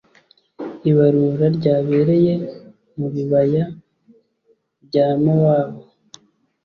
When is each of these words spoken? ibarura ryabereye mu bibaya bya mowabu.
ibarura 0.89 1.45
ryabereye 1.57 2.33
mu 2.97 3.07
bibaya 3.13 3.63
bya 4.85 5.07
mowabu. 5.21 5.81